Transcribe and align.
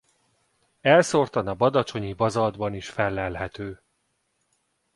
Elszórtan 0.81 1.47
a 1.47 1.55
badacsonyi 1.55 2.13
bazaltban 2.13 2.73
is 2.73 2.89
fellelhető. 2.89 3.81